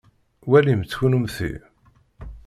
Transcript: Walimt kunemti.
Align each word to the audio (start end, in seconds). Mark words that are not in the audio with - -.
Walimt 0.49 0.91
kunemti. 0.97 1.51